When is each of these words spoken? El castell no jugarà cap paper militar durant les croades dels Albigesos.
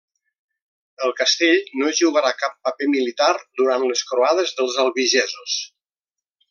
El 1.07 1.13
castell 1.19 1.59
no 1.81 1.91
jugarà 1.99 2.33
cap 2.39 2.57
paper 2.69 2.89
militar 2.95 3.31
durant 3.63 3.89
les 3.93 4.05
croades 4.13 4.59
dels 4.63 4.83
Albigesos. 4.87 5.61